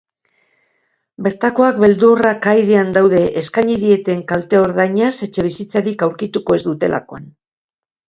[1.27, 7.35] Bertakoak beldurrak airean daude eskaini dieten kalte-ordainaz etxebizitzarik aurkituko ez dutekakoan.